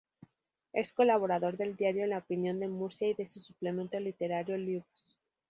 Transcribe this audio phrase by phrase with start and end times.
[0.73, 5.05] Es colaborador del diario "La Opinión de Murcia" y de su suplemento literario "Libros".